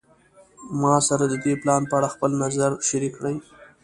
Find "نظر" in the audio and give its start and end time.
2.43-2.71